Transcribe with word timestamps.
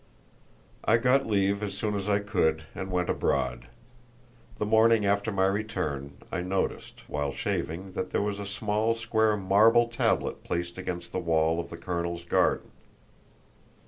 I 0.83 0.97
got 0.97 1.27
leave 1.27 1.61
as 1.61 1.77
soon 1.77 1.93
as 1.93 2.09
I 2.09 2.17
could, 2.17 2.63
and 2.73 2.89
went 2.89 3.07
abroad. 3.07 3.67
The 4.57 4.65
morning 4.65 5.05
after 5.05 5.31
my 5.31 5.45
return 5.45 6.13
I 6.31 6.41
noticed, 6.41 7.07
while 7.07 7.31
shaving, 7.31 7.91
that 7.91 8.09
there 8.09 8.23
was 8.23 8.39
a 8.39 8.47
small 8.47 8.95
square 8.95 9.37
marble 9.37 9.87
tablet 9.87 10.43
placed 10.43 10.79
against 10.79 11.11
the 11.11 11.19
wall 11.19 11.59
of 11.59 11.69
the 11.69 11.77
colonel's 11.77 12.25
garden. 12.25 12.71